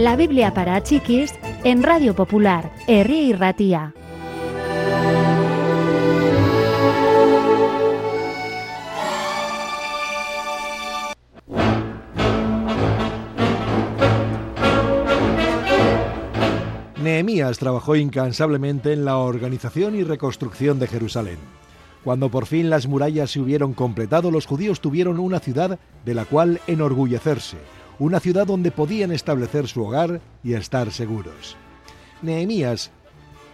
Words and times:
La 0.00 0.16
Biblia 0.16 0.54
para 0.54 0.82
chiquis 0.82 1.34
en 1.62 1.82
Radio 1.82 2.14
Popular, 2.14 2.72
Herri 2.86 3.18
y 3.18 3.32
Ratía. 3.34 3.92
Nehemías 17.02 17.58
trabajó 17.58 17.94
incansablemente 17.94 18.94
en 18.94 19.04
la 19.04 19.18
organización 19.18 19.96
y 19.96 20.04
reconstrucción 20.04 20.78
de 20.78 20.86
Jerusalén. 20.86 21.36
Cuando 22.02 22.30
por 22.30 22.46
fin 22.46 22.70
las 22.70 22.86
murallas 22.86 23.32
se 23.32 23.40
hubieron 23.40 23.74
completado, 23.74 24.30
los 24.30 24.46
judíos 24.46 24.80
tuvieron 24.80 25.18
una 25.18 25.40
ciudad 25.40 25.78
de 26.06 26.14
la 26.14 26.24
cual 26.24 26.58
enorgullecerse, 26.66 27.58
una 28.00 28.18
ciudad 28.18 28.46
donde 28.46 28.70
podían 28.72 29.12
establecer 29.12 29.68
su 29.68 29.84
hogar 29.84 30.20
y 30.42 30.54
estar 30.54 30.90
seguros. 30.90 31.56
Nehemías 32.22 32.90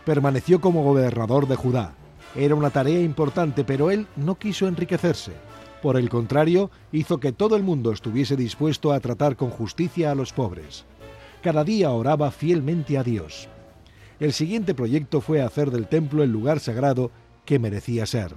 permaneció 0.04 0.60
como 0.60 0.84
gobernador 0.84 1.48
de 1.48 1.56
Judá. 1.56 1.94
Era 2.36 2.54
una 2.54 2.70
tarea 2.70 3.00
importante, 3.00 3.64
pero 3.64 3.90
él 3.90 4.06
no 4.14 4.36
quiso 4.36 4.68
enriquecerse. 4.68 5.32
Por 5.82 5.96
el 5.96 6.08
contrario, 6.08 6.70
hizo 6.92 7.18
que 7.18 7.32
todo 7.32 7.56
el 7.56 7.64
mundo 7.64 7.90
estuviese 7.92 8.36
dispuesto 8.36 8.92
a 8.92 9.00
tratar 9.00 9.36
con 9.36 9.50
justicia 9.50 10.12
a 10.12 10.14
los 10.14 10.32
pobres. 10.32 10.84
Cada 11.42 11.64
día 11.64 11.90
oraba 11.90 12.30
fielmente 12.30 12.98
a 12.98 13.02
Dios. 13.02 13.48
El 14.20 14.32
siguiente 14.32 14.74
proyecto 14.74 15.20
fue 15.20 15.42
hacer 15.42 15.70
del 15.72 15.88
templo 15.88 16.22
el 16.22 16.30
lugar 16.30 16.60
sagrado 16.60 17.10
que 17.44 17.58
merecía 17.58 18.06
ser. 18.06 18.32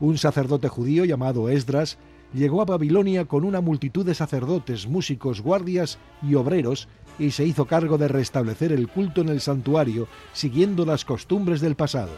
Un 0.00 0.18
sacerdote 0.18 0.68
judío 0.68 1.04
llamado 1.04 1.48
Esdras 1.48 1.96
llegó 2.32 2.62
a 2.62 2.64
Babilonia 2.64 3.24
con 3.26 3.44
una 3.44 3.60
multitud 3.60 4.04
de 4.04 4.14
sacerdotes, 4.14 4.86
músicos, 4.86 5.40
guardias 5.40 5.98
y 6.22 6.34
obreros 6.34 6.88
y 7.18 7.30
se 7.30 7.44
hizo 7.44 7.66
cargo 7.66 7.98
de 7.98 8.08
restablecer 8.08 8.72
el 8.72 8.88
culto 8.88 9.20
en 9.20 9.28
el 9.28 9.40
santuario 9.40 10.08
siguiendo 10.32 10.84
las 10.84 11.04
costumbres 11.04 11.60
del 11.60 11.76
pasado. 11.76 12.12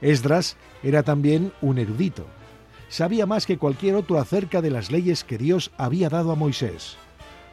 Esdras 0.00 0.56
era 0.82 1.02
también 1.02 1.52
un 1.62 1.78
erudito. 1.78 2.26
Sabía 2.88 3.26
más 3.26 3.46
que 3.46 3.58
cualquier 3.58 3.94
otro 3.94 4.18
acerca 4.18 4.60
de 4.60 4.70
las 4.70 4.90
leyes 4.90 5.24
que 5.24 5.38
Dios 5.38 5.70
había 5.78 6.08
dado 6.08 6.32
a 6.32 6.36
Moisés. 6.36 6.96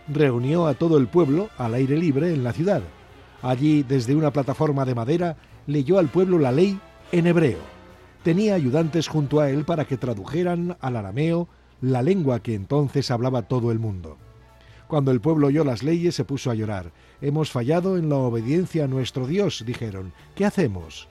Reunió 0.08 0.68
a 0.68 0.74
todo 0.74 0.98
el 0.98 1.08
pueblo 1.08 1.50
al 1.58 1.74
aire 1.74 1.98
libre 1.98 2.34
en 2.34 2.44
la 2.44 2.54
ciudad. 2.54 2.82
Allí, 3.42 3.84
desde 3.84 4.16
una 4.16 4.32
plataforma 4.32 4.84
de 4.84 4.96
madera, 4.96 5.38
leyó 5.68 6.00
al 6.00 6.08
pueblo 6.08 6.40
la 6.40 6.52
ley 6.52 6.80
en 7.12 7.28
hebreo 7.28 7.78
tenía 8.28 8.56
ayudantes 8.56 9.08
junto 9.08 9.40
a 9.40 9.50
él 9.50 9.64
para 9.64 9.86
que 9.86 9.96
tradujeran 9.96 10.76
al 10.82 10.98
arameo 10.98 11.48
la 11.82 12.02
lengua 12.02 12.42
que 12.42 12.56
entonces 12.56 13.12
hablaba 13.12 13.44
todo 13.44 13.72
el 13.72 13.80
mundo. 13.80 14.18
Cuando 14.88 15.12
el 15.12 15.22
pueblo 15.22 15.48
oyó 15.48 15.64
las 15.64 15.84
leyes 15.84 16.16
se 16.16 16.26
puso 16.26 16.50
a 16.50 16.56
llorar. 16.56 16.92
Hemos 17.22 17.52
fallado 17.52 17.98
en 17.98 18.10
la 18.10 18.16
obediencia 18.16 18.86
a 18.86 18.88
nuestro 18.88 19.28
Dios, 19.28 19.64
dijeron. 19.66 20.14
¿Qué 20.36 20.46
hacemos? 20.46 21.10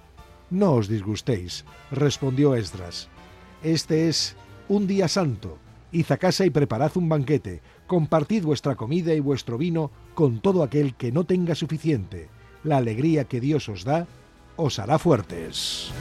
No 0.51 0.73
os 0.73 0.89
disgustéis, 0.89 1.65
respondió 1.91 2.55
Esdras. 2.55 3.09
Este 3.63 4.09
es 4.09 4.37
un 4.69 4.87
día 4.87 5.09
santo. 5.09 5.59
Id 5.93 6.11
a 6.11 6.17
casa 6.17 6.45
y 6.45 6.51
preparad 6.51 6.93
un 6.97 7.09
banquete. 7.09 7.61
Compartid 7.87 8.45
vuestra 8.45 8.77
comida 8.77 9.15
y 9.15 9.21
vuestro 9.21 9.59
vino 9.59 9.91
con 10.15 10.41
todo 10.41 10.63
aquel 10.63 10.95
que 10.95 11.13
no 11.13 11.25
tenga 11.25 11.55
suficiente. 11.55 12.29
La 12.65 12.79
alegría 12.79 13.25
que 13.25 13.41
Dios 13.41 13.69
os 13.69 13.85
da 13.85 14.07
os 14.57 14.79
hará 14.79 14.99
fuertes. 14.99 15.93